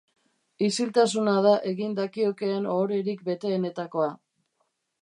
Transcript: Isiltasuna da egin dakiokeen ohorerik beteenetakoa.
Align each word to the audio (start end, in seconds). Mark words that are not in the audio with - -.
Isiltasuna 0.67 1.35
da 1.47 1.51
egin 1.73 1.93
dakiokeen 2.01 2.67
ohorerik 2.73 3.25
beteenetakoa. 3.31 4.15